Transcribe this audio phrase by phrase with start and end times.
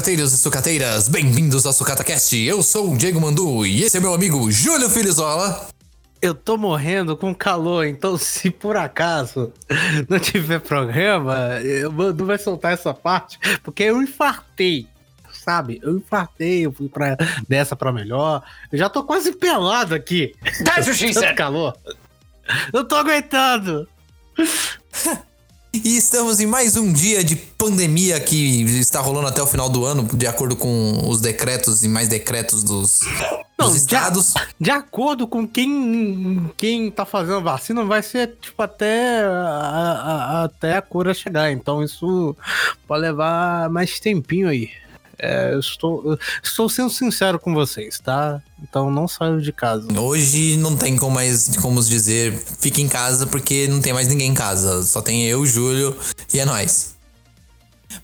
[0.00, 2.34] sucateiros e sucateiras, bem-vindos ao SucataCast.
[2.34, 5.68] Eu sou o Diego Mandu e esse é meu amigo Júlio Filizola.
[6.22, 9.52] Eu tô morrendo com calor, então se por acaso
[10.08, 14.86] não tiver programa, eu Mandu vai soltar essa parte, porque eu infartei,
[15.30, 15.78] sabe?
[15.82, 18.42] Eu infartei, eu fui pra, dessa pra melhor.
[18.72, 20.34] Eu já tô quase pelado aqui.
[20.94, 21.36] She said.
[21.36, 21.76] calor.
[22.72, 23.86] Eu tô aguentando.
[25.72, 29.84] E estamos em mais um dia de pandemia que está rolando até o final do
[29.84, 32.98] ano, de acordo com os decretos e mais decretos dos,
[33.56, 34.34] Não, dos estados.
[34.34, 39.30] De, de acordo com quem, quem tá fazendo vacina, vai ser tipo até a,
[40.40, 41.52] a- até a cura chegar.
[41.52, 42.36] Então isso
[42.88, 44.70] pode levar mais tempinho aí.
[45.22, 48.40] É, estou, estou sendo sincero com vocês, tá?
[48.62, 49.86] Então não saiam de casa.
[50.00, 54.30] Hoje não tem como mais como dizer fique em casa porque não tem mais ninguém
[54.30, 54.82] em casa.
[54.82, 55.96] Só tem eu, Júlio
[56.32, 56.94] e é nóis.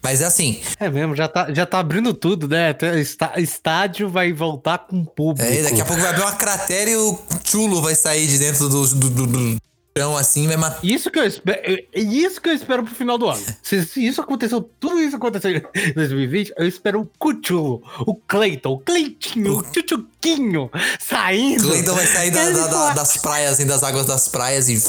[0.03, 2.77] Mas é assim, É mesmo, já tá, já tá abrindo tudo, né?
[2.97, 5.49] Está- estádio vai voltar com público.
[5.51, 8.69] é, daqui a pouco vai abrir uma cratera e o chulo vai sair de dentro
[8.69, 9.57] do, do, do, do
[9.97, 10.85] chão assim, vai matar.
[10.85, 13.43] Isso que eu espero, é isso que eu espero pro final do ano.
[13.63, 18.73] Se, se isso aconteceu, tudo isso aconteceu em 2020, eu espero o Cuchulo, o Cleiton,
[18.75, 21.69] o Cleitinho, o Chuchuquinho saindo.
[21.69, 24.81] Cleiton vai sair da- da- da- das praias, assim, das águas das praias e.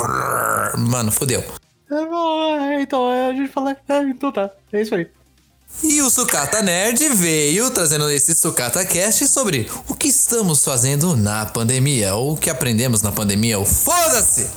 [0.77, 1.43] Mano, fodeu.
[1.89, 5.07] "Ah, Então a gente fala, ah, então tá, é isso aí.
[5.83, 11.45] E o Sucata Nerd veio trazendo esse Sucata Cast sobre o que estamos fazendo na
[11.45, 14.47] pandemia, ou o que aprendemos na pandemia, ou foda-se!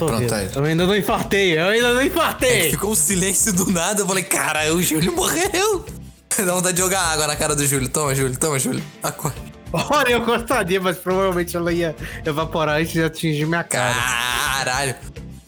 [0.00, 0.34] Tô pronto, vendo.
[0.34, 0.48] aí.
[0.54, 2.70] Eu ainda não infartei, eu ainda não infartei.
[2.70, 5.84] Ficou um silêncio do nada, eu falei, cara, o Júlio morreu!
[6.36, 7.88] Dá vontade de jogar água na cara do Júlio.
[7.88, 8.82] Toma, Júlio, toma, Júlio.
[9.02, 9.36] Acorda.
[9.72, 11.94] Olha, eu gostaria, mas provavelmente ela ia
[12.24, 13.94] evaporar antes de atingir minha cara.
[13.94, 14.94] Caralho.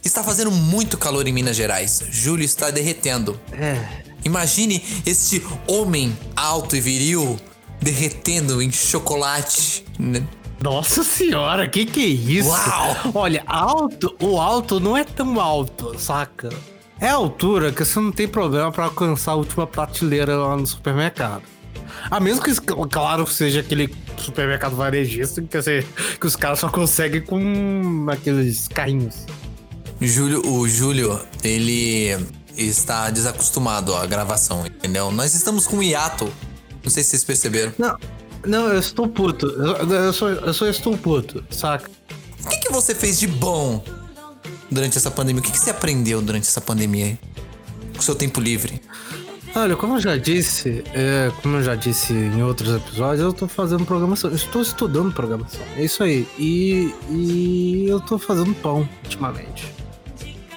[0.04, 2.02] Está fazendo muito calor em Minas Gerais.
[2.10, 3.40] Júlio está derretendo.
[3.52, 4.02] É.
[4.24, 7.38] Imagine este homem alto e viril
[7.80, 9.84] derretendo em chocolate.
[10.62, 12.48] Nossa senhora, que que é isso?
[12.48, 12.96] Uau!
[13.14, 16.50] Olha, alto, o alto não é tão alto, saca?
[17.00, 20.66] É a altura que você não tem problema pra alcançar a última prateleira lá no
[20.66, 21.42] supermercado.
[22.10, 22.54] A menos que,
[22.90, 25.84] claro, seja aquele supermercado varejista que, você-
[26.20, 29.26] que os caras só conseguem com aqueles carrinhos.
[30.00, 32.16] Júlio, o Júlio, ele
[32.56, 35.10] está desacostumado à gravação, entendeu?
[35.10, 36.32] Nós estamos com um hiato.
[36.84, 37.72] Não sei se vocês perceberam.
[37.78, 37.96] Não,
[38.46, 39.46] não, eu estou puto.
[39.46, 41.90] Eu, eu, só, eu só estou puto, saca?
[42.44, 43.84] O que, que você fez de bom
[44.70, 45.40] durante essa pandemia?
[45.40, 47.18] O que, que você aprendeu durante essa pandemia aí?
[47.92, 48.80] Com o seu tempo livre?
[49.54, 53.46] Olha, como eu já disse, é, como eu já disse em outros episódios, eu tô
[53.46, 54.30] fazendo programação.
[54.30, 55.60] Eu estou estudando programação.
[55.76, 56.26] É isso aí.
[56.38, 59.81] E, e eu tô fazendo pão ultimamente.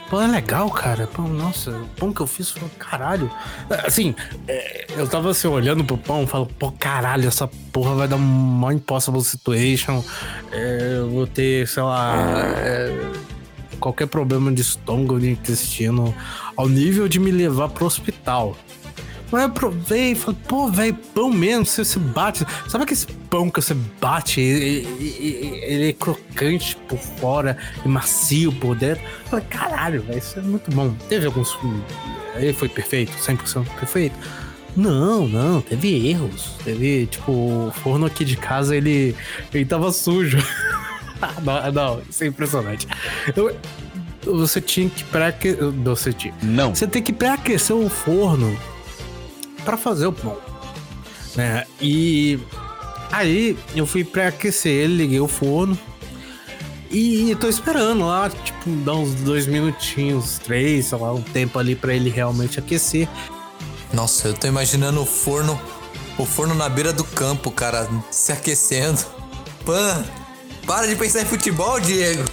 [0.09, 1.07] Pão é legal, cara.
[1.07, 3.29] Pão, nossa, o pão que eu fiz foi caralho.
[3.69, 4.13] É, Assim,
[4.47, 8.73] é, eu tava assim, olhando pro pão falo, pô, caralho, essa porra vai dar uma
[8.73, 10.03] impossible situation.
[10.51, 12.13] É, eu vou ter, sei lá.
[12.57, 13.11] é,
[13.79, 16.13] qualquer problema de estômago, de intestino,
[16.55, 18.55] ao nível de me levar pro hospital.
[19.31, 22.45] Mas eu provei e falei, pô, velho, pão mesmo, você se bate.
[22.67, 22.99] Sabe aquele
[23.29, 29.03] pão que você bate, ele, ele- ele é crocante por fora e macio por dentro?
[29.03, 30.93] Eu falei, caralho, velho, isso é muito bom.
[31.09, 31.57] Teve alguns.
[32.35, 34.15] Ele foi perfeito, 100% perfeito?
[34.75, 36.51] Não, não, teve erros.
[36.63, 39.15] Teve, tipo, o forno aqui de casa, ele,
[39.53, 40.37] ele tava sujo.
[41.43, 42.87] não, não, isso é impressionante.
[43.35, 43.55] Eu-
[44.25, 45.63] você tinha que pré-aquecer.
[45.83, 46.33] Você tinha.
[46.41, 46.73] Não.
[46.75, 48.57] Você tem que pré-aquecer o forno
[49.65, 50.37] para fazer o pão.
[51.35, 51.65] Né?
[51.81, 52.39] E
[53.11, 55.77] aí eu fui pré-aquecer ele, liguei o forno.
[56.89, 61.75] E tô esperando lá, tipo, dar uns dois minutinhos, três, sei lá, um tempo ali
[61.75, 63.09] para ele realmente aquecer.
[63.91, 65.59] Nossa, eu tô imaginando o forno,
[66.17, 69.03] o forno na beira do campo, cara, se aquecendo.
[69.65, 70.05] Pã,
[70.65, 72.23] para de pensar em futebol, Diego.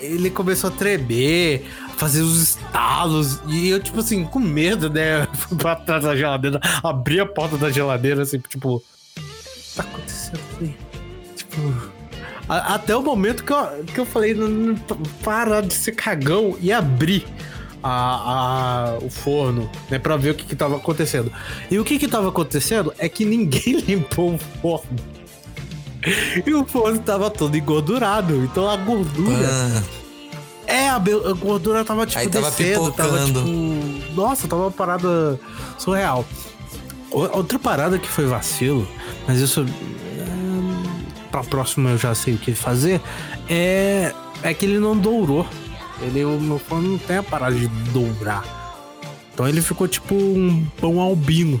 [0.00, 1.64] Ele começou a tremer,
[1.96, 3.40] fazer os estalos.
[3.48, 5.26] E eu, tipo assim, com medo, né?
[5.34, 8.82] Fui pra trás da geladeira, abri a porta da geladeira, assim, tipo.
[9.76, 10.76] Tá acontecendo aqui?
[11.36, 11.90] Tipo.
[12.48, 14.74] a- até o momento que eu, que eu falei, "Não,
[15.22, 17.26] para de ser cagão e abri
[17.82, 21.30] a, a, o forno, né, pra ver o que que tava acontecendo.
[21.70, 24.96] E o que que tava acontecendo é que ninguém limpou o forno.
[26.46, 29.48] E o forno tava todo engordurado, então a gordura...
[29.50, 29.82] Ah,
[30.96, 33.40] a, gordura tava tipo Aí tava descendo, tava tipo.
[34.14, 35.38] Nossa, tava uma parada
[35.78, 36.24] surreal.
[37.10, 38.86] Outra parada que foi vacilo,
[39.26, 39.62] mas isso.
[39.62, 40.82] hum,
[41.30, 43.00] Pra próxima eu já sei o que fazer.
[43.48, 44.12] É.
[44.42, 45.46] É que ele não dourou.
[46.02, 48.44] Ele, o meu fone não tem a parada de dourar.
[49.32, 51.60] Então ele ficou tipo um pão albino.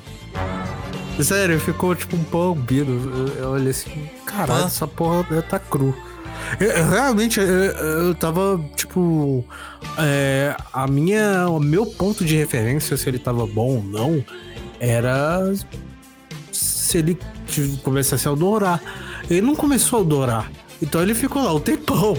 [1.20, 3.28] Sério, ficou tipo um pão albino.
[3.36, 5.94] Eu, eu olhei assim, caralho, essa porra tá cru.
[6.60, 9.44] Eu- eu realmente, eu, eu tava, tipo.
[9.98, 11.48] é, a minha.
[11.48, 14.24] O meu ponto de referência, se ele tava bom ou não,
[14.80, 15.52] era.
[16.52, 17.18] Se ele
[17.82, 18.80] começasse a dourar.
[19.28, 20.50] Ele não começou a dourar.
[20.82, 22.16] Então ele ficou lá um tempão.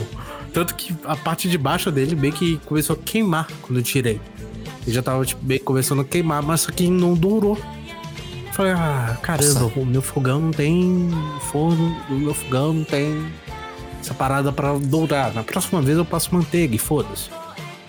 [0.54, 4.20] Tanto que a parte de baixo dele meio que começou a queimar quando eu tirei.
[4.86, 7.58] Ele já tava, tipo, meio começando a queimar, mas só que não dourou.
[8.54, 9.80] Falei, ah, caramba, Nossa.
[9.80, 11.10] o meu fogão não tem
[11.52, 13.26] forno, o meu fogão não tem
[14.06, 15.34] essa parada pra dourar.
[15.34, 17.30] Na próxima vez eu passo manteiga e foda-se.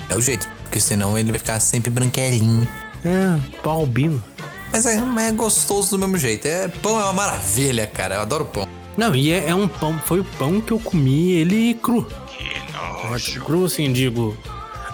[0.08, 2.66] é o jeito, porque senão ele vai ficar sempre branquelinho.
[3.04, 4.22] É, pau albino.
[4.72, 6.46] Mas é, mas é gostoso do mesmo jeito.
[6.46, 8.16] É, pão é uma maravilha, cara.
[8.16, 8.66] Eu adoro pão.
[8.96, 12.06] Não, e é, é um pão, foi o pão que eu comi ele cru.
[12.40, 14.36] É, Cru, assim, digo.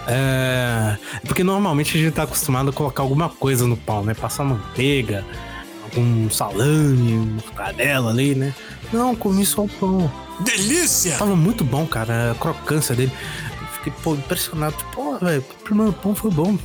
[0.06, 0.96] É.
[1.24, 4.12] Porque normalmente a gente tá acostumado a colocar alguma coisa no pão, né?
[4.14, 5.24] Passar manteiga,
[5.94, 8.54] algum salame, mortadela ali, né?
[8.92, 10.10] Não, comi só o pão.
[10.40, 11.16] Delícia!
[11.16, 13.12] Tava muito bom, cara, a crocância dele.
[13.74, 14.74] Fiquei, pô, impressionado.
[14.92, 16.58] Pô, velho, o primeiro pão foi bom.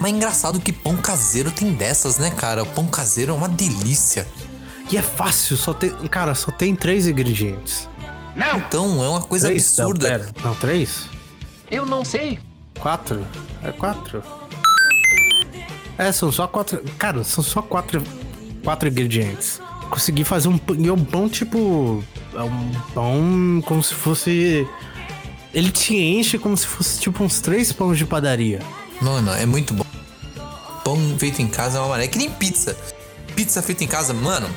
[0.00, 2.62] Mas é engraçado que pão caseiro tem dessas, né, cara?
[2.62, 4.26] O pão caseiro é uma delícia.
[4.90, 5.90] E é fácil, só tem.
[6.08, 7.88] Cara, só tem três ingredientes.
[8.56, 9.78] Então, é uma coisa três?
[9.78, 10.08] absurda.
[10.08, 10.32] Não, pera.
[10.42, 11.06] Não, três?
[11.70, 12.38] Eu não sei.
[12.78, 13.26] Quatro?
[13.62, 14.22] É quatro?
[15.98, 16.82] É, são só quatro.
[16.98, 18.02] Cara, são só quatro,
[18.62, 19.60] quatro ingredientes.
[19.90, 20.76] Consegui fazer um pão.
[20.84, 22.04] É um pão tipo.
[22.34, 24.66] É um pão como se fosse.
[25.52, 28.60] Ele te enche como se fosse tipo uns três pães de padaria.
[29.02, 29.84] Mano, é muito bom.
[30.84, 32.08] Pão feito em casa é uma maravilha.
[32.08, 32.76] É que nem pizza.
[33.34, 34.48] Pizza feita em casa, mano.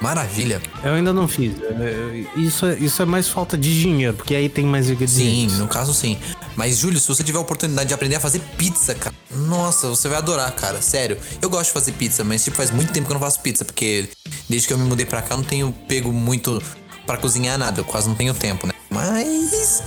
[0.00, 0.60] Maravilha.
[0.82, 1.54] Eu ainda não fiz.
[1.62, 5.58] É, Isso, é- isso é mais falta de dinheiro, porque aí tem mais Sim, ingredientes.
[5.58, 6.18] no caso sim.
[6.56, 10.08] Mas, Júlio, se você tiver a oportunidade de aprender a fazer pizza, cara, nossa, você
[10.08, 10.80] vai adorar, cara.
[10.80, 11.18] Sério.
[11.42, 13.64] Eu gosto de fazer pizza, mas tipo, faz muito tempo que eu não faço pizza,
[13.64, 14.08] porque
[14.48, 16.62] desde que eu me mudei pra cá, eu não tenho pego muito
[17.06, 17.80] pra cozinhar nada.
[17.80, 18.72] Eu quase não tenho tempo, né?
[18.90, 19.82] Mas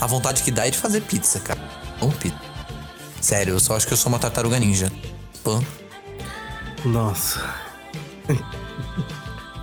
[0.00, 1.60] a vontade que dá é de fazer pizza, cara.
[1.98, 2.38] Bom pizza.
[3.20, 4.90] Sério, eu só acho que eu sou uma tartaruga ninja.
[5.42, 5.62] Pô.
[6.84, 7.42] Nossa.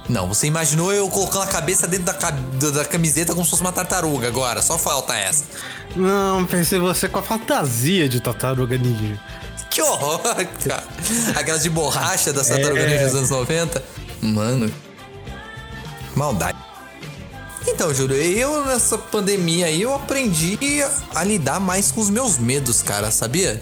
[0.10, 3.62] Não, você imaginou eu colocando a cabeça dentro da, da- da camiseta como se fosse
[3.62, 4.62] uma tartaruga agora.
[4.62, 5.44] Só falta essa.
[5.96, 9.20] Não, pensei você com a fantasia de tartaruga ninja.
[9.70, 10.20] Que horror,
[10.66, 10.84] cara.
[11.36, 12.90] Aquelas de borracha das tartarugas É.
[12.90, 13.84] ninja dos anos 90.
[14.22, 14.72] Mano.
[16.16, 16.58] Maldade.
[17.68, 20.58] Então, Júlio, eu nessa pandemia aí eu aprendi
[21.14, 23.62] a lidar mais com os meus medos, cara, sabia?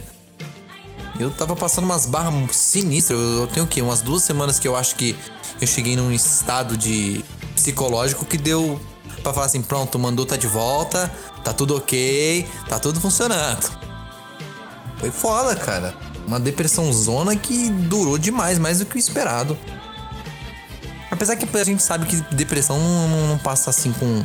[1.20, 3.20] Eu tava passando umas barras sinistras.
[3.20, 3.82] Eu tenho o quê?
[3.82, 5.16] Umas duas semanas que eu acho que
[5.62, 7.24] eu cheguei num estado de
[7.56, 8.80] psicológico que deu
[9.24, 11.12] pra falar assim: pronto, o mandou tá de volta,
[11.44, 13.70] tá tudo ok, tá tudo funcionando.
[15.00, 15.94] Foi foda, cara.
[16.28, 19.58] Uma depressão zona que durou demais, mais do que o esperado.
[21.12, 24.24] Apesar que a gente sabe que depressão não, não- não passa assim com.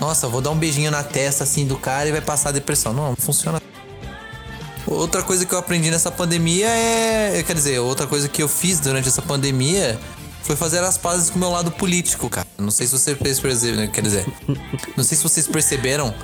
[0.00, 2.92] Nossa, vou dar um beijinho na testa assim do cara e vai passar a depressão.
[2.92, 3.60] Não, não funciona.
[4.86, 7.42] Outra coisa que eu aprendi nessa pandemia é.
[7.46, 9.98] Quer dizer, outra coisa que eu fiz durante essa pandemia
[10.44, 12.46] foi fazer as pazes com o meu lado político, cara.
[12.58, 14.26] Não sei se você percebeu, quer dizer.
[14.96, 16.14] Não sei se vocês perceberam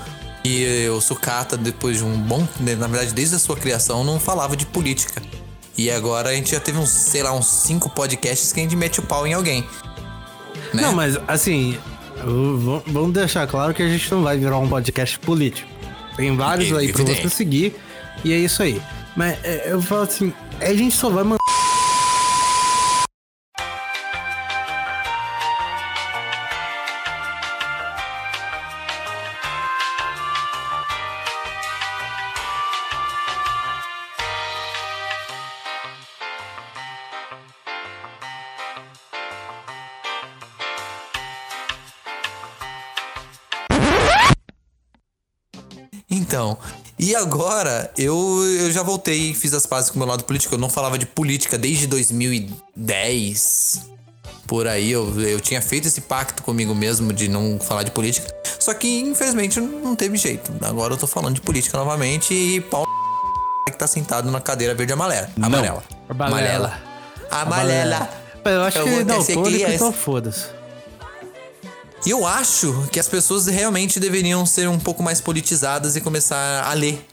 [0.43, 2.47] que o Sucata, depois de um bom.
[2.61, 5.23] Na verdade, desde a sua criação, não falava de política.
[5.77, 8.77] E agora a gente já teve uns, sei lá, uns cinco podcasts que a gente
[8.77, 9.63] mete o pau em alguém.
[10.73, 10.83] Né?
[10.83, 11.79] Não, mas assim,
[12.87, 15.69] vamos deixar claro que a gente não vai virar um podcast político.
[16.17, 17.23] Tem vários aí pra Evidente.
[17.29, 17.77] você seguir
[18.25, 18.81] e é isso aí.
[19.17, 21.25] Mas é, eu falo assim, a gente só vai
[47.21, 48.17] agora eu,
[48.61, 50.55] eu já voltei e fiz as pazes com o meu lado político.
[50.55, 53.89] Eu não falava de política desde 2010.
[54.47, 58.27] Por aí, eu, eu tinha feito esse pacto comigo mesmo de não falar de política.
[58.59, 60.51] Só que, infelizmente, não teve jeito.
[60.63, 62.85] Agora eu tô falando de política novamente e pau.
[63.67, 65.31] que tá sentado na cadeira verde amarela.
[65.37, 65.47] Não.
[65.47, 65.85] Amarela.
[66.09, 66.79] Amarela.
[67.31, 68.11] Amarela.
[68.45, 69.75] Eu acho Eu que ser daltônico, criança.
[69.75, 70.47] então foda-se.
[72.05, 76.65] E eu acho que as pessoas realmente deveriam ser um pouco mais politizadas e começar
[76.67, 77.07] a ler,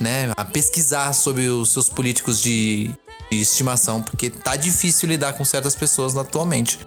[0.00, 0.32] né?
[0.36, 2.90] A pesquisar sobre os seus políticos de,
[3.30, 6.78] de estimação, porque tá difícil lidar com certas pessoas atualmente.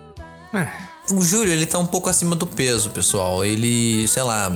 [0.54, 0.68] É.
[1.14, 3.44] O Júlio, ele tá um pouco acima do peso, pessoal.
[3.44, 4.52] Ele, sei lá.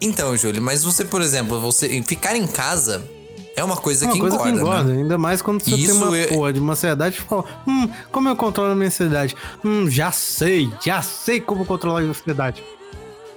[0.00, 3.02] Então, Júlio, mas você, por exemplo, você ficar em casa
[3.56, 5.02] é uma coisa É uma que coisa engorda, que engorda, né?
[5.02, 7.88] ainda mais quando você Isso tem uma é- porra de uma ansiedade e fala, hum,
[8.10, 9.36] como eu controlo a minha ansiedade?
[9.62, 12.62] Hum, já sei, já sei como controlar a ansiedade.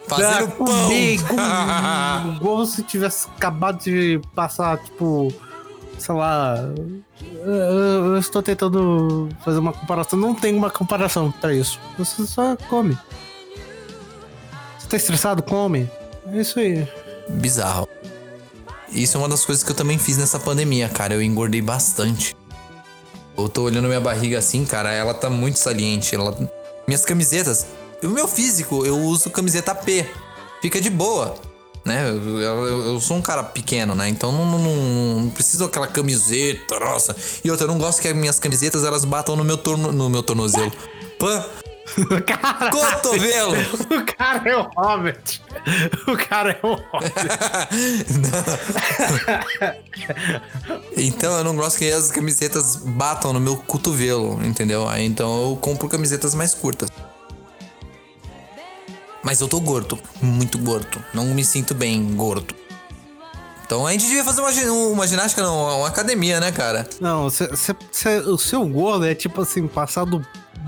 [0.07, 0.91] Fazendo Já pão.
[0.91, 5.33] igual, igual se tivesse acabado de passar, tipo,
[5.97, 6.57] sei lá.
[7.45, 7.53] Eu,
[8.13, 10.19] eu estou tentando fazer uma comparação.
[10.19, 11.79] Não tem uma comparação pra isso.
[11.97, 12.97] Você só come.
[14.77, 15.41] Você tá estressado?
[15.41, 15.89] Come.
[16.27, 16.87] É isso aí.
[17.29, 17.87] Bizarro.
[18.91, 21.13] Isso é uma das coisas que eu também fiz nessa pandemia, cara.
[21.13, 22.35] Eu engordei bastante.
[23.35, 26.13] Eu tô olhando minha barriga assim, cara, ela tá muito saliente.
[26.13, 26.37] Ela...
[26.87, 27.65] Minhas camisetas.
[28.03, 30.05] O meu físico, eu uso camiseta P.
[30.61, 31.35] Fica de boa.
[31.85, 32.09] Né?
[32.09, 34.07] Eu, eu- eu sou um cara pequeno, né?
[34.07, 37.13] Então não, não, não, preciso aquela camiseta, nossa.
[37.43, 40.09] E outra, eu não gosto que as minhas camisetas elas batam no meu, torno, no
[40.09, 40.71] meu tornozelo.
[41.19, 41.45] Pã!
[42.25, 43.55] Cara, Cotovelo!
[43.91, 45.41] o cara é o Hobbit.
[46.07, 47.13] O cara é o Hobbit.
[50.95, 54.87] Então eu não gosto que as camisetas batam no meu cotovelo, entendeu?
[54.97, 56.89] Então eu compro camisetas mais curtas.
[59.23, 61.01] Mas eu tô gordo, muito gordo.
[61.13, 62.53] Não me sinto bem gordo.
[63.65, 64.51] Então a gente devia fazer uma,
[64.89, 66.87] uma ginástica, não, uma academia, né, cara?
[66.99, 70.19] Não, cê- cê- cê- o seu gordo é tipo assim, passar do,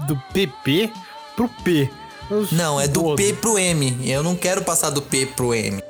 [0.07, 0.91] do PP
[1.35, 1.89] pro P.
[2.31, 3.17] Eu Não, é do gordo.
[3.17, 3.99] P pro M.
[4.09, 5.83] Eu não quero passar do P pro M.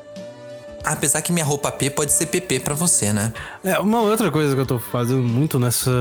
[0.84, 3.32] Apesar que minha roupa P pode ser PP pra você, né?
[3.64, 5.92] É, uma outra coisa que eu tô fazendo muito nessa.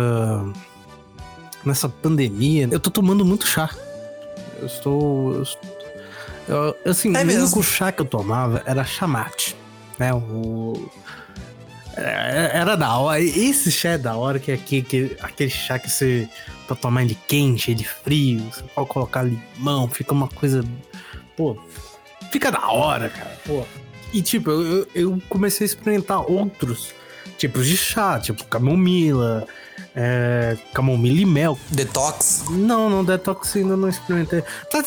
[1.64, 3.70] Nessa pandemia, eu tô tomando muito chá.
[4.58, 5.34] Eu estou.
[5.34, 5.83] eu estou-
[6.48, 7.42] eu- assim, É o mesmo?
[7.44, 9.56] único chá que eu tomava era chamate.
[9.98, 10.12] Né?
[10.12, 10.90] O.
[11.96, 13.20] é- Era da hora.
[13.20, 16.28] Esse chá é da hora, que é aquele, que- aquele chá que você.
[16.66, 20.64] Pra tomar ele quente, ele frio, você pode colocar limão, fica uma coisa.
[21.36, 21.58] Pô,
[22.32, 23.36] fica da hora, cara.
[23.44, 23.64] Pô.
[24.14, 26.94] E tipo, eu, eu- eu comecei a experimentar outros
[27.36, 29.46] tipos de chá, tipo camomila,
[29.94, 31.58] é, camomila e mel.
[31.70, 32.44] Detox.
[32.48, 34.42] Não, não, detox ainda não experimentei.
[34.70, 34.82] Tá,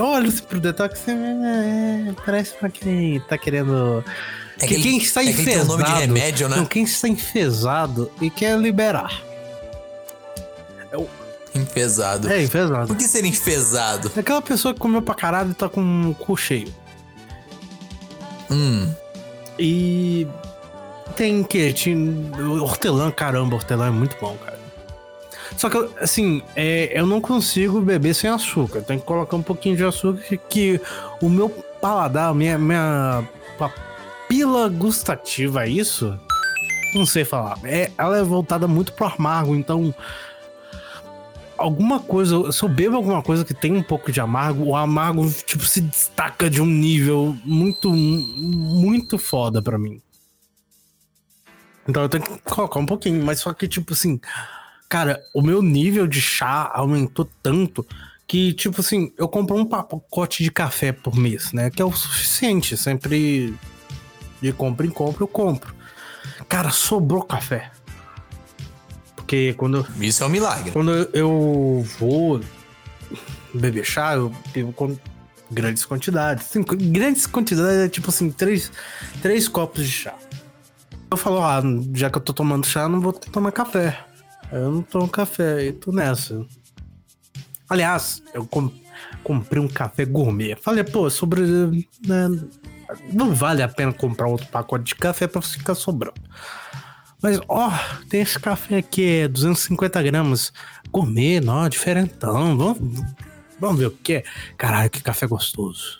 [0.00, 4.04] Olha pro detox, é, parece pra quem tá querendo.
[4.60, 5.74] É que que quem está é que enfesado.
[5.74, 6.56] o nome de remédio, né?
[6.56, 9.22] Não, quem está enfesado e quer liberar.
[11.54, 12.30] Enfesado.
[12.30, 12.88] É, enfesado.
[12.88, 14.10] Por que ser enfesado?
[14.16, 16.72] É aquela pessoa que comeu pra caralho e tá com o cu cheio.
[18.50, 18.92] Hum.
[19.58, 20.26] E
[21.16, 21.74] tem que
[22.60, 24.57] hortelã, caramba, hortelã é muito bom, cara.
[25.58, 28.80] Só que, assim, é, eu não consigo beber sem açúcar.
[28.80, 30.80] Tem que colocar um pouquinho de açúcar que, que
[31.20, 31.50] o meu
[31.80, 36.16] paladar, minha, minha papila gustativa, é isso?
[36.94, 37.58] Não sei falar.
[37.64, 39.92] É, ela é voltada muito pro amargo, então
[41.58, 45.28] alguma coisa, se eu bebo alguma coisa que tem um pouco de amargo, o amargo
[45.44, 50.00] tipo se destaca de um nível muito muito foda pra mim.
[51.88, 54.20] Então eu tenho que colocar um pouquinho, mas só que tipo assim,
[54.88, 57.86] cara, o meu nível de chá aumentou tanto
[58.26, 61.92] que tipo assim, eu compro um pacote de café por mês, né, que é o
[61.92, 63.54] suficiente, sempre
[64.40, 65.74] de compra em compra eu compro.
[66.48, 67.70] Cara, sobrou café.
[69.16, 70.70] Porque quando Isso é um milagre.
[70.70, 72.40] quando eu vou
[73.52, 74.96] beber chá, eu bebo com
[75.50, 76.46] grandes quantidades.
[76.46, 78.70] Assim, grandes quantidades é tipo assim, três,
[79.20, 80.14] três copos de chá.
[81.10, 81.62] Eu falo, ah,
[81.94, 84.07] já que eu tô tomando chá, não vou tomar café.
[84.52, 86.44] Eu não tomo café, e tô nessa.
[87.68, 88.72] Aliás, eu com-
[89.22, 90.56] comprei um café gourmet.
[90.56, 91.42] Falei, pô, sobre.
[92.06, 92.28] né,
[93.12, 96.20] não vale a pena comprar outro pacote de café pra ficar sobrando.
[97.20, 97.70] Mas, ó,
[98.08, 100.52] tem esse café aqui, é 250 gramas.
[100.90, 102.56] Gourmet, não, diferentão.
[102.56, 103.02] Vamos,
[103.60, 104.24] vamos ver o que é.
[104.56, 105.98] Caralho, que café gostoso.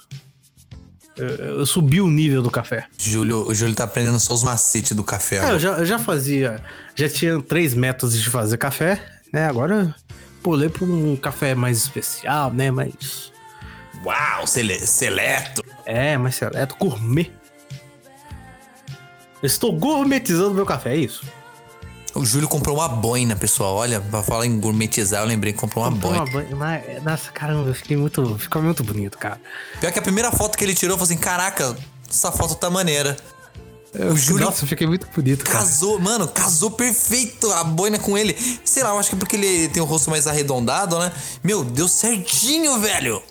[1.18, 2.87] Eu, eu subi o nível do café.
[2.98, 5.38] Júlio, o Júlio tá aprendendo só os macetes do café.
[5.38, 6.62] É, eu já, eu já fazia.
[6.94, 9.46] Já tinha três métodos de fazer café, né?
[9.48, 9.94] Agora
[10.42, 12.70] pulei pra um café mais especial, né?
[12.70, 13.32] Mais.
[14.04, 15.62] Uau, sele- seleto.
[15.84, 17.30] É, mais seleto, gourmet.
[19.42, 21.25] Estou gourmetizando meu café, é isso?
[22.14, 23.76] O Júlio comprou uma boina, pessoal.
[23.76, 26.48] Olha, pra falar em gourmetizar, eu lembrei que comprou uma Comprei boina.
[26.54, 28.36] uma mas- Nossa, caramba, eu fiquei muito.
[28.38, 29.40] Ficou muito bonito, cara.
[29.80, 31.76] Pior que a primeira foto que ele tirou, eu falei assim: caraca,
[32.08, 33.16] essa foto tá maneira.
[33.94, 35.58] Eu, O Júlio Nossa, eu fiquei muito bonito, cara.
[35.60, 38.36] Casou, mano, casou perfeito a boina com ele.
[38.64, 41.10] Sei lá, eu acho que é porque ele tem o rosto mais arredondado, né?
[41.42, 43.22] Meu, deu certinho, velho.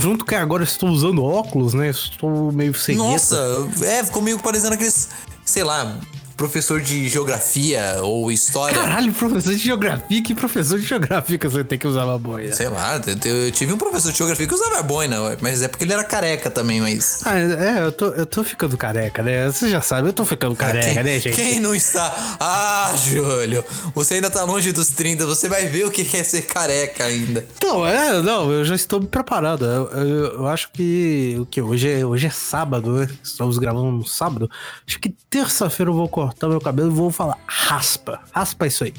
[0.00, 1.88] Junto que agora eu estou usando óculos, né?
[1.90, 3.36] Estou meio sem Nossa,
[3.82, 5.08] é, ficou meio parecendo aqueles,
[5.44, 5.98] sei lá,
[6.38, 8.80] professor de geografia ou história.
[8.80, 12.54] Caralho, professor de geografia, que professor de geografia que você tem que usar uma boia?
[12.54, 15.84] Sei lá, eu, eu tive um professor de geografia que usava boina, mas é porque
[15.84, 17.22] ele era careca também, mas.
[17.26, 19.50] Ah, é, eu tô, eu tô ficando careca, né?
[19.50, 21.34] Você já sabe, eu tô ficando careca, quem, né, gente?
[21.34, 22.36] quem não está?
[22.38, 26.42] Ah, Júlio, você ainda tá longe dos 30, você vai ver o que é ser
[26.42, 27.44] careca ainda.
[27.60, 29.64] Não, é, não, eu já estou preparado.
[29.64, 33.08] Eu, eu, eu acho que o que hoje é, hoje é sábado, né?
[33.24, 34.48] Estamos gravando no sábado.
[34.86, 38.20] Acho que terça-feira eu vou cortar meu cabelo e vou falar raspa.
[38.32, 38.94] Raspa isso aí.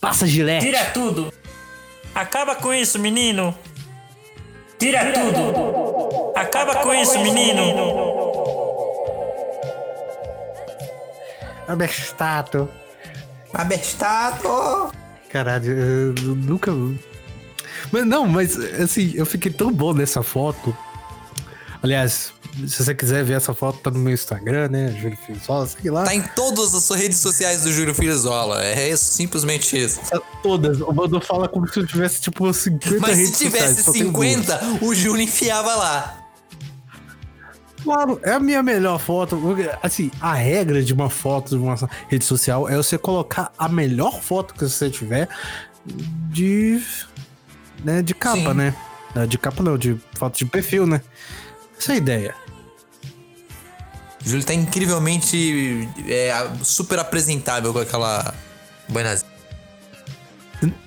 [0.00, 0.66] Passa gilete.
[0.66, 1.32] Tira tudo!
[2.14, 3.54] Acaba com isso, menino!
[4.78, 6.32] Tira tudo!
[6.34, 7.64] Acaba com isso, menino!
[11.68, 12.68] Abestado.
[13.52, 14.90] Abestado!
[15.28, 16.72] Caralho, eu nunca.
[17.92, 20.76] Mas não, mas assim, eu fiquei tão bom nessa foto.
[21.82, 22.32] Aliás,
[22.66, 24.94] se você quiser ver essa foto, tá no meu Instagram, né?
[25.00, 26.04] Júlio Fizola, sei lá.
[26.04, 28.62] Tá em todas as redes sociais do Júlio Filizola.
[28.64, 30.00] É simplesmente isso.
[30.08, 30.80] Tá Todas.
[30.80, 33.92] O Mano fala como se eu tivesse, tipo, 50 Mas se redes tivesse sociais, só
[33.92, 34.28] tenho duas.
[34.28, 36.16] 50, o Júlio enfiava lá.
[37.82, 39.38] Claro, é a minha melhor foto.
[39.82, 41.76] Assim, a regra de uma foto de uma
[42.08, 45.28] rede social é você colocar a melhor foto que você tiver
[46.30, 46.82] de.
[47.82, 48.54] Né, de capa, Sim.
[48.54, 48.74] né?
[49.14, 51.00] Não, De capa não, de foto de perfil, né?
[51.80, 52.34] Essa é a ideia.
[54.22, 56.30] Júlio tá incrivelmente é,
[56.62, 58.34] super apresentável com aquela
[58.86, 59.30] boinazinha.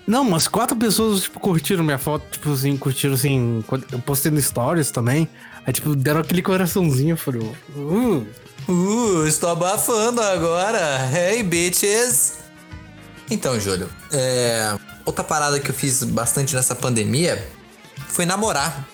[0.05, 3.65] Não, umas quatro pessoas, tipo, curtiram minha foto, tipo assim, curtiram assim.
[3.91, 5.27] Eu postei no Stories também.
[5.65, 7.55] Aí, tipo, deram aquele coraçãozinho, falou.
[7.75, 8.27] Uh,
[8.67, 10.79] Uh, estou abafando agora.
[11.11, 12.35] Hey, bitches.
[13.29, 17.45] Então, Júlio, é, outra parada que eu fiz bastante nessa pandemia
[18.07, 18.87] foi namorar.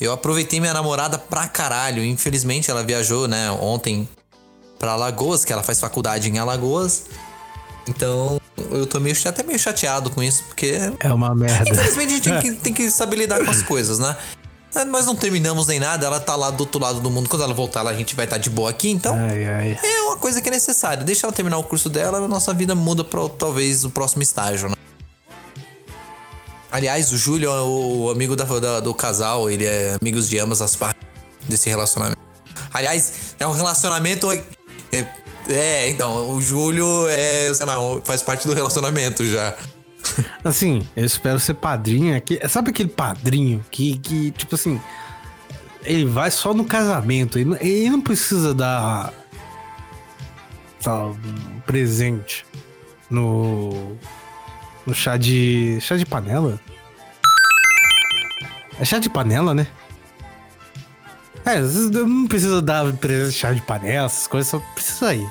[0.00, 2.04] Eu aproveitei minha namorada pra caralho.
[2.04, 4.08] Infelizmente, ela viajou, né, ontem
[4.78, 7.04] pra Alagoas, que ela faz faculdade em Alagoas.
[7.88, 11.68] Então, eu tô meio, até meio chateado com isso, porque é uma merda.
[11.70, 14.16] Infelizmente a gente tem que, tem que saber lidar com as coisas, né?
[14.74, 17.28] É, Nós não terminamos nem nada, ela tá lá do outro lado do mundo.
[17.28, 19.78] Quando ela voltar lá, a gente vai estar de boa aqui, então Ai, ai.
[19.82, 21.02] é uma coisa que é necessária.
[21.02, 24.68] Deixa ela terminar o curso dela, a nossa vida muda pra talvez o próximo estágio,
[24.68, 24.74] né?
[26.70, 30.60] Aliás, o Júlio é o amigo da, da- do casal, ele é amigos de ambas
[30.60, 31.06] as partes
[31.48, 32.20] desse relacionamento.
[32.72, 34.30] Aliás, é um relacionamento.
[34.30, 35.06] É,
[35.48, 39.54] é, então, o Júlio é, sei lá, faz parte do relacionamento já.
[40.44, 42.38] Assim, eu espero ser padrinho aqui.
[42.48, 44.80] Sabe aquele padrinho que, que tipo assim,
[45.82, 47.38] ele vai só no casamento.
[47.38, 49.12] Ele, ele não precisa dar
[50.86, 52.44] lá, um presente
[53.10, 53.96] no,
[54.88, 55.78] no chá de.
[55.82, 56.58] chá de panela?
[58.80, 59.66] É chá de panela, né?
[61.44, 65.28] É, não precisa dar presente de chá de panela, essas coisas, só precisa ir.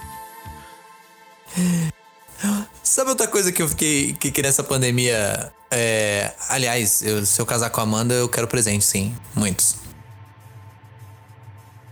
[2.84, 5.52] Sabe outra coisa que eu fiquei que, que nessa pandemia.
[5.72, 9.15] É, aliás, eu- se eu casar com a Amanda, eu quero presente, sim.
[9.36, 9.76] Muitos.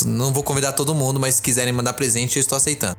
[0.06, 2.95] Não vou convidar todo mundo, mas se quiserem mandar presente, eu estou aceitando.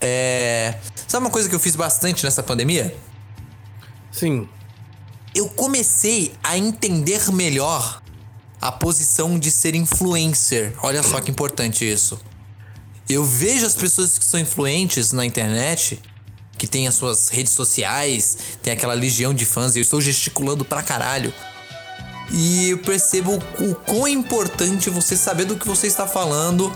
[0.00, 2.94] É, sabe uma coisa que eu fiz bastante nessa pandemia?
[4.12, 4.48] Sim.
[5.34, 8.02] Eu comecei a entender melhor
[8.60, 10.74] a posição de ser influencer.
[10.82, 12.20] Olha só que importante isso.
[13.08, 16.00] Eu vejo as pessoas que são influentes na internet,
[16.56, 20.64] que tem as suas redes sociais, tem aquela legião de fãs, e eu estou gesticulando
[20.64, 21.34] pra caralho.
[22.30, 26.72] E eu percebo o, quão importante você saber do que você está falando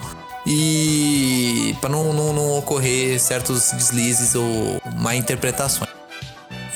[0.47, 5.86] e para não, não, não ocorrer certos deslizes ou má interpretações.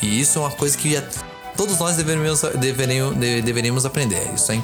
[0.02, 1.00] E isso é uma coisa que
[1.56, 4.32] todos nós deveríamos, deveríamos, de- deveríamos aprender.
[4.34, 4.62] Isso aí.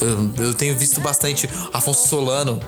[0.00, 2.60] Eu, eu tenho visto bastante Afonso Solano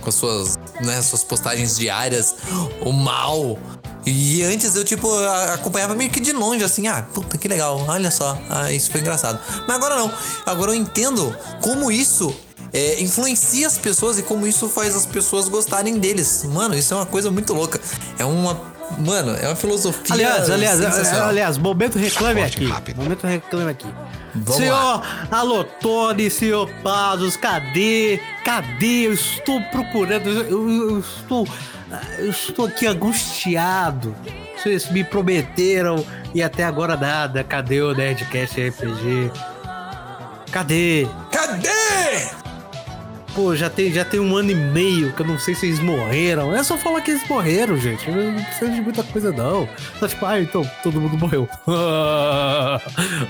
[0.00, 2.34] com suas, né, suas postagens diárias,
[2.80, 3.58] o mal
[4.06, 5.12] E antes eu, tipo,
[5.52, 9.00] acompanhava meio que de longe, assim, ah, puta que legal, olha só, ah, isso foi
[9.02, 9.38] engraçado.
[9.68, 10.10] Mas agora não.
[10.46, 12.34] Agora eu entendo como isso
[12.72, 16.44] é, influencia as pessoas e como isso faz as pessoas gostarem deles.
[16.44, 17.78] Mano, isso é uma coisa muito louca.
[18.18, 18.69] É uma.
[18.98, 20.14] Mano, é uma filosofia.
[20.14, 20.80] Aliás, aliás,
[21.14, 22.66] aliás, momento reclame Forte aqui.
[22.66, 22.96] rápido.
[23.02, 23.86] Momento reclame aqui.
[24.34, 28.20] Vamos senhor Alotone, senhor Pazos, cadê?
[28.44, 29.06] Cadê?
[29.06, 30.28] Eu estou procurando.
[30.28, 31.48] Eu, eu estou.
[32.18, 34.14] Eu estou aqui angustiado.
[34.56, 37.42] Vocês me prometeram e até agora nada.
[37.42, 39.30] Cadê o Nerdcast RPG?
[40.52, 41.08] Cadê?
[41.30, 42.30] Cadê?
[43.34, 45.78] Pô, já tem, já tem um ano e meio que eu não sei se eles
[45.78, 46.52] morreram.
[46.54, 48.10] É só falar que eles morreram, gente.
[48.10, 49.68] Não precisa de muita coisa, não.
[50.00, 51.48] Só tipo, ah, então todo mundo morreu.
[51.66, 52.80] a,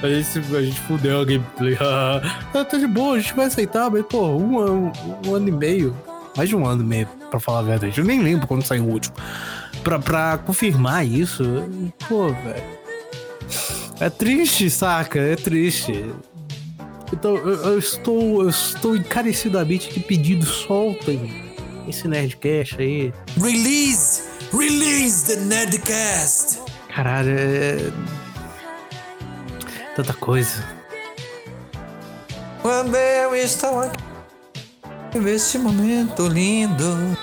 [0.08, 1.76] gente, a gente fudeu a gameplay.
[1.80, 2.20] Ah,
[2.64, 4.92] tá de boa, a gente vai aceitar, mas, pô, um, ano-
[5.26, 5.96] um ano e meio.
[6.36, 7.98] Mais de um ano e meio, pra falar a verdade.
[7.98, 9.14] Eu nem lembro quando saiu o último.
[9.84, 11.44] Pra, pra confirmar isso,
[12.08, 12.80] pô, velho.
[14.00, 15.18] É triste, saca?
[15.20, 16.06] É triste.
[17.12, 21.50] Então, eu, eu estou, eu estou encarecidamente de pedido, soltem
[21.88, 23.12] esse Nerdcast aí.
[23.40, 24.22] Release!
[24.52, 26.60] Release the Nerdcast!
[26.94, 27.76] Caralho, é.
[29.94, 30.64] Tanta coisa.
[32.62, 37.16] Quando eu estou aqui, neste momento lindo.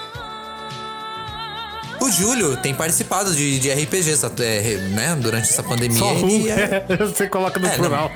[2.17, 5.97] Júlio tem participado de, de RPGs até, né, durante essa pandemia.
[5.99, 8.11] Só um, ele é- você coloca no É, plural.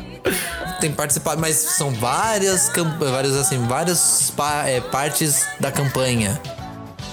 [0.80, 6.40] tem participado, mas são várias, várias assim, várias pa- é, partes da campanha.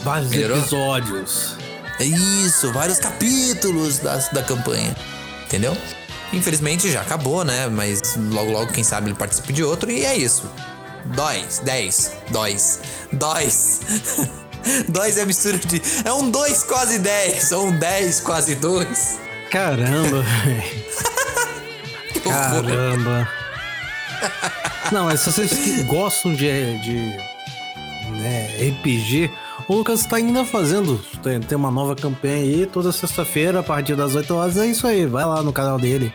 [0.03, 0.57] Vários Melhorou?
[0.57, 1.55] episódios.
[1.99, 4.95] É isso, vários capítulos da, da campanha.
[5.45, 5.77] Entendeu?
[6.33, 7.67] Infelizmente já acabou, né?
[7.67, 10.43] Mas logo, logo, quem sabe ele participe de outro e é isso.
[11.05, 12.79] Dois, dez, dois,
[13.11, 13.81] dois.
[14.89, 15.81] dois é a mistura de.
[16.05, 19.19] É um dois quase dez, ou um dez quase dois.
[19.51, 20.85] Caramba, velho.
[22.23, 23.29] Caramba.
[24.91, 27.17] Não, mas se vocês que gostam de, de
[28.19, 29.29] né, RPG,
[29.67, 31.03] o Lucas tá ainda fazendo.
[31.21, 34.57] Tem, tem uma nova campanha aí toda sexta-feira, a partir das 8 horas.
[34.57, 36.13] É isso aí, vai lá no canal dele.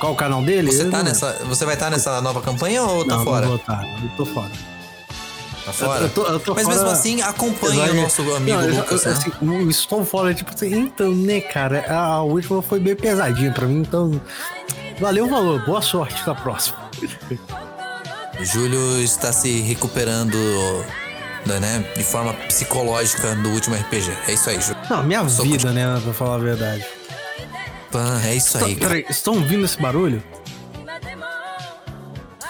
[0.00, 0.70] Qual o canal dele?
[0.70, 3.46] Você, tá nessa, você vai estar nessa nova campanha ou tá não, fora?
[3.46, 4.50] Não vou tá, eu tô fora.
[5.66, 6.04] Tá fora?
[6.04, 9.10] Eu tô- eu tô Mas fora- mesmo assim, acompanha o nosso amigo Não, Lucas, eu-
[9.12, 9.18] né?
[9.18, 13.66] assim, estou fora, tipo assim, então, né, cara, a, a última foi meio pesadinha pra
[13.66, 14.18] mim, então.
[15.00, 16.78] Valeu, valor, boa sorte na próxima.
[18.40, 20.36] Júlio está se recuperando
[21.46, 24.12] né, de forma psicológica do último RPG.
[24.28, 24.76] É isso aí, Júlio.
[24.90, 26.84] Não, minha Sou vida, né, pra falar a verdade.
[27.90, 28.88] Pan, É isso aí, cara.
[28.94, 30.22] Peraí, estão ouvindo esse barulho?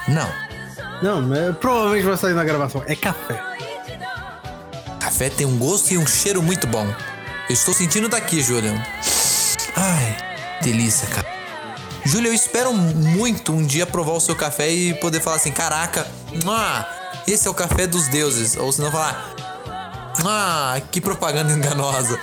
[0.09, 0.29] Não,
[1.03, 1.23] Não,
[1.55, 2.83] provavelmente vai sair na gravação.
[2.87, 3.43] É café.
[4.99, 6.87] café tem um gosto e um cheiro muito bom.
[7.49, 8.73] Eu estou sentindo daqui, Júlio.
[9.77, 10.17] Ai,
[10.63, 11.27] delícia, cara.
[12.05, 16.07] Júlio, eu espero muito um dia provar o seu café e poder falar assim: caraca,
[16.49, 16.87] ah,
[17.27, 18.57] esse é o café dos deuses.
[18.57, 19.35] Ou se não falar,
[20.25, 22.19] ah, que propaganda enganosa.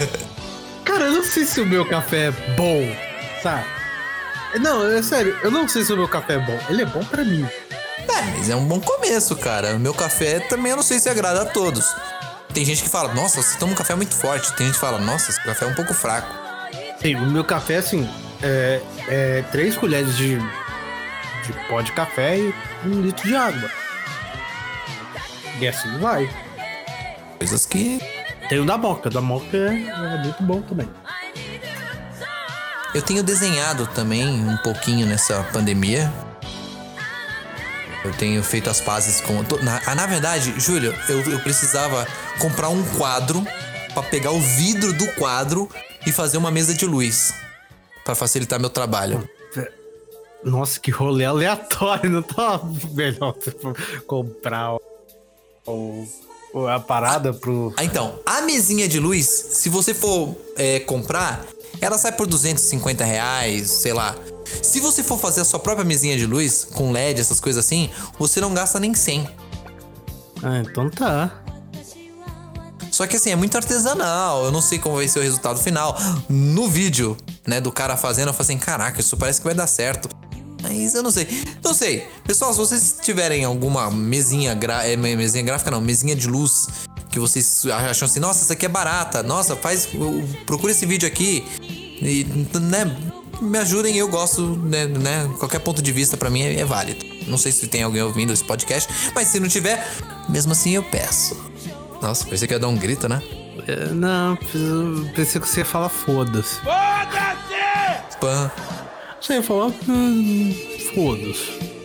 [0.84, 2.96] Cara, eu não sei se o meu café é bom,
[3.42, 3.64] sabe?
[4.60, 6.58] Não, é sério, eu não sei se o meu café é bom.
[6.68, 7.46] Ele é bom pra mim.
[8.08, 9.76] É, mas é um bom começo, cara.
[9.76, 11.94] O meu café também eu não sei se agrada a todos.
[12.52, 14.54] Tem gente que fala, nossa, você toma um café muito forte.
[14.54, 16.28] Tem gente que fala, nossa, esse café é um pouco fraco.
[17.00, 18.08] Sim, o meu café, assim,
[18.42, 23.70] é, é três colheres de, de pó de café e um litro de água.
[25.58, 26.28] E assim vai.
[27.38, 28.00] Coisas que
[28.48, 29.08] Tem o da moca.
[29.08, 30.88] O da moca é, é muito bom também.
[32.94, 36.12] eu tenho desenhado também um pouquinho nessa pandemia.
[38.04, 39.44] Eu tenho feito as pazes com.
[39.44, 42.06] tô- Na, ah, na verdade, Júlio, eu, eu precisava
[42.40, 43.46] comprar um quadro
[43.94, 45.68] pra pegar o vidro do quadro
[46.06, 47.32] e fazer uma mesa de luz.
[48.04, 49.28] Pra facilitar meu trabalho.
[50.42, 52.10] Nossa, que rolê aleatório.
[52.10, 52.60] Não tá
[52.92, 53.36] melhor
[54.08, 54.74] comprar
[55.64, 56.04] o,
[56.52, 57.72] o- a parada pro...
[57.76, 61.44] Ah, então, a mesinha de luz, se você for é, comprar,
[61.80, 64.16] ela sai por 250 reais, sei lá.
[64.60, 67.90] Se você for fazer a sua própria mesinha de luz, com LED, essas coisas assim,
[68.18, 69.28] você não gasta nem 100.
[70.42, 71.38] Ah, então tá.
[72.90, 75.96] Só que assim, é muito artesanal, eu não sei como vai ser o resultado final.
[76.28, 79.66] No vídeo, né, do cara fazendo, eu falei assim, caraca, isso parece que vai dar
[79.66, 80.08] certo.
[80.62, 81.26] Mas eu não sei.
[81.64, 82.06] Não sei.
[82.24, 84.86] Pessoal, se vocês tiverem alguma mesinha, gra...
[84.86, 86.68] é, me- mesinha gráfica, não, mesinha de luz,
[87.10, 89.88] que vocês acham assim, nossa, essa aqui é barata, nossa, faz.
[90.46, 91.44] Procura esse vídeo aqui.
[91.60, 92.24] E,
[92.60, 93.11] né,
[93.42, 97.04] me ajudem, eu gosto, né, né qualquer ponto de vista pra mim é, é válido.
[97.26, 99.86] Não sei se tem alguém ouvindo esse podcast, mas se não tiver,
[100.28, 101.36] mesmo assim eu peço.
[102.00, 103.22] Nossa, parecia que ia dar um grito, né?
[103.66, 104.36] É, não,
[105.14, 106.58] pensei que você ia falar foda-se.
[108.20, 108.50] Pan.
[109.20, 110.54] Você ia falar hum,
[110.94, 111.81] foda-se.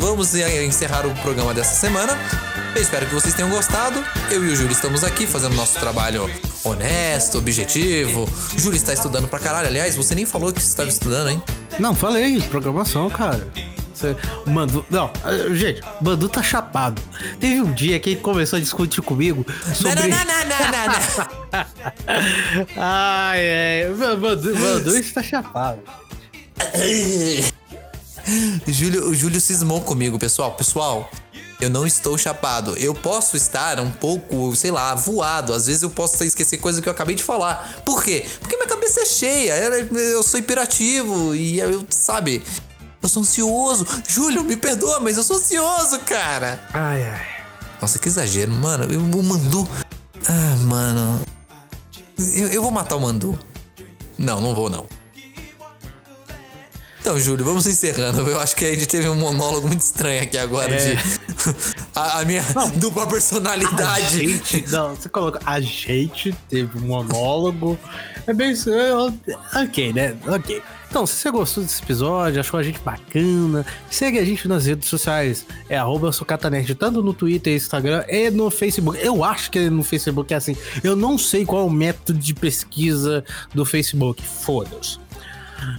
[0.00, 2.16] Vamos encerrar o programa dessa semana.
[2.74, 4.02] Eu espero que vocês tenham gostado.
[4.30, 6.30] Eu e o Júlio estamos aqui fazendo nosso trabalho
[6.64, 8.26] honesto, objetivo.
[8.54, 9.68] O Júlio está estudando pra caralho.
[9.68, 11.42] Aliás, você nem falou que você estava estudando, hein?
[11.78, 13.46] Não, falei, programação, cara.
[13.92, 14.86] Você, Mandu.
[14.88, 15.10] Não,
[15.54, 17.02] gente, Mandu tá chapado.
[17.38, 19.44] Teve um dia que ele começou a discutir comigo
[19.74, 20.08] sobre.
[20.08, 22.72] Não, não, não, não, não, não.
[22.82, 25.80] Ai, ai, Mandu, Mandu está chapado.
[28.66, 30.52] Júlio, o Júlio cismou comigo, pessoal.
[30.52, 31.10] Pessoal,
[31.60, 32.76] eu não estou chapado.
[32.76, 35.52] Eu posso estar um pouco, sei lá, voado.
[35.52, 37.82] Às vezes eu posso esquecer coisa que eu acabei de falar.
[37.84, 38.26] Por quê?
[38.40, 39.54] Porque minha cabeça é cheia.
[39.54, 42.42] Eu, sou hiperativo e eu, sabe,
[43.02, 43.86] eu sou ansioso.
[44.08, 46.62] Júlio, me perdoa, mas eu sou ansioso, cara.
[46.72, 47.26] Ai, ai.
[47.80, 48.84] Nossa, que exagero, mano.
[48.92, 49.68] Eu- O Mandu.
[50.28, 51.20] Ah, mano.
[52.18, 53.36] Eu, eu vou matar o Mandu.
[54.16, 54.86] Não, não vou, não.
[57.02, 58.20] Então, Júlio, vamos encerrando.
[58.30, 60.94] Eu acho que a gente teve um monólogo muito estranho aqui agora É.
[60.94, 61.02] de.
[61.92, 62.44] a, a minha
[62.76, 64.18] dupla A personalidade.
[64.18, 65.40] gente, não, você coloca.
[65.44, 67.76] A gente teve um monólogo.
[68.24, 70.16] É bem é, Ok, né?
[70.28, 70.62] Ok.
[70.88, 74.88] Então, se você gostou desse episódio, achou a gente bacana, segue a gente nas redes
[74.88, 75.44] sociais.
[75.68, 76.08] É arroba
[76.78, 78.96] tanto no Twitter, Instagram e no Facebook.
[79.04, 80.56] Eu acho que no Facebook é assim.
[80.84, 84.22] Eu não sei qual é o método de pesquisa do Facebook.
[84.22, 85.02] Foda-se.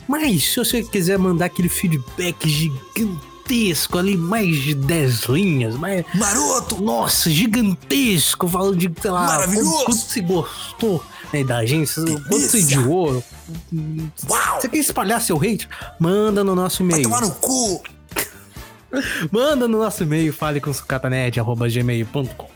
[0.08, 6.04] Mas se você quiser mandar aquele feedback gigantesco ali, mais de 10 linhas, mais.
[6.16, 6.82] Maroto!
[6.82, 9.70] Nossa, gigantesco, falando de, sei lá, Maravilhoso!
[9.72, 12.80] quanto, quanto você gostou né, da gente, quanto você Delícia!
[12.80, 13.24] odiou.
[14.30, 14.62] Uau!
[14.62, 15.68] Você quer espalhar seu hate?
[16.00, 17.04] Manda no nosso Vai e-mail.
[17.04, 17.84] tomar no cu!
[19.32, 22.48] Manda no nosso e-mail, fale com sucatanet.gmail.com.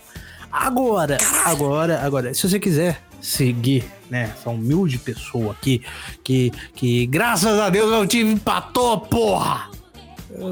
[0.52, 5.84] Agora, agora, agora, se você quiser seguir, né, essa humilde pessoa aqui,
[6.24, 9.70] que, que graças a Deus meu time empatou, porra!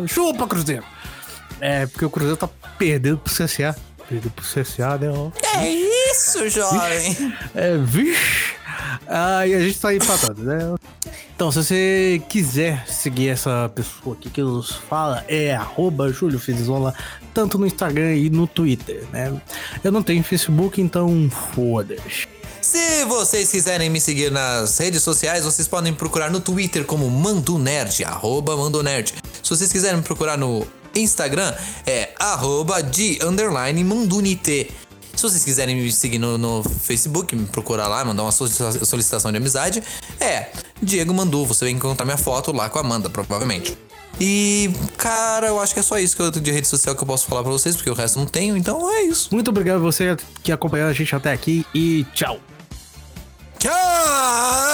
[0.08, 0.84] Chupa, Cruzeiro!
[1.60, 3.76] É, porque o Cruzeiro tá perdendo pro CSA.
[4.08, 5.10] Perdeu pro CSA, né?
[5.10, 5.32] ó.
[5.58, 7.34] É isso, jovem!
[7.56, 8.56] É, vixe!
[9.08, 10.76] Aí a gente tá empatando, né?
[11.36, 16.94] Então, se você quiser seguir essa pessoa aqui que nos fala, é arroba Júlio Fizola,
[17.34, 19.34] tanto no Instagram e no Twitter, né?
[19.84, 22.35] Eu não tenho Facebook, então foda-se.
[22.66, 28.04] Se vocês quiserem me seguir nas redes sociais, vocês podem procurar no Twitter como Mandunerd,
[28.04, 29.14] arroba Mandunerd.
[29.44, 31.54] Se vocês quiserem me procurar no Instagram,
[31.86, 34.72] é arroba de underline Mandunite.
[35.16, 39.32] Se vocês quiserem me seguir no, no Facebook, me procurar lá, mandar uma solicita- solicitação
[39.32, 39.84] de amizade,
[40.20, 40.50] é
[40.82, 41.46] Diego Mandu.
[41.46, 43.78] Você vai encontrar minha foto lá com a Amanda, provavelmente.
[44.20, 47.08] E, cara, eu acho que é só isso que eu de rede social que eu
[47.08, 49.30] posso falar pra vocês, porque o resto não tenho, então é isso.
[49.32, 52.40] Muito obrigado a você que acompanhou a gente até aqui e tchau!
[54.28, 54.65] Ah!